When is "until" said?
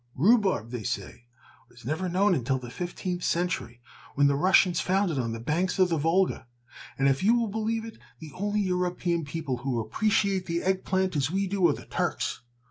2.33-2.57